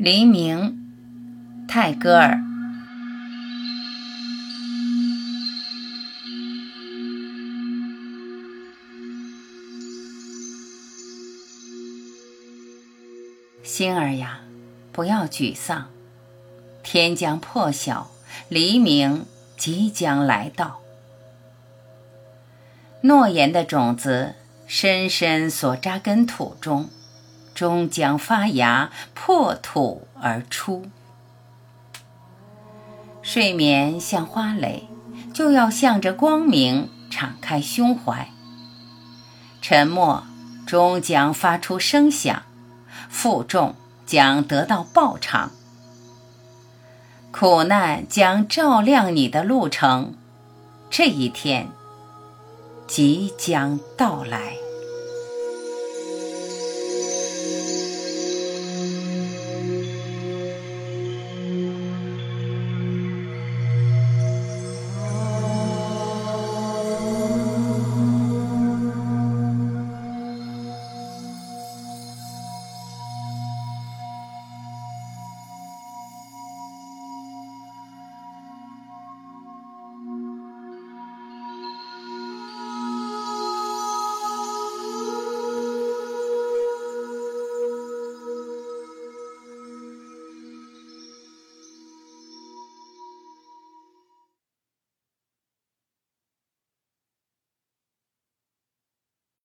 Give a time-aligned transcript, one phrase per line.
[0.00, 0.78] 黎明，
[1.66, 2.40] 泰戈尔。
[13.64, 14.42] 星儿呀，
[14.92, 15.90] 不要沮丧，
[16.84, 18.12] 天将破晓，
[18.48, 19.26] 黎明
[19.56, 20.80] 即将来到。
[23.00, 24.36] 诺言的种子
[24.68, 26.88] 深深所扎根土中。
[27.58, 30.86] 终将发芽，破土而出。
[33.20, 34.88] 睡眠像花蕾，
[35.34, 38.30] 就要向着光明敞开胸怀。
[39.60, 40.22] 沉默
[40.68, 42.44] 终将发出声响，
[43.08, 43.74] 负重
[44.06, 45.50] 将得到报偿。
[47.32, 50.14] 苦难将照亮你的路程，
[50.88, 51.66] 这一天
[52.86, 54.67] 即将到来。